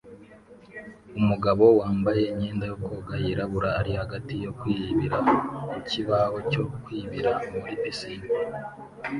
[1.19, 5.17] Umugabo wambaye imyenda yo koga yirabura ari hagati yo kwibira
[5.69, 8.27] ku kibaho cyo kwibira muri pisine